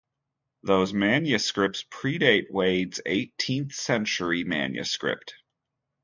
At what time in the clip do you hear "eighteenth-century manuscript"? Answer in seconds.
3.05-5.35